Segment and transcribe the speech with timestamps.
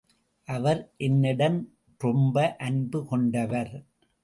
[0.47, 1.59] அவர் என்னிடம்
[1.97, 3.85] ரொம்ப அன்பு கொண்டவர்.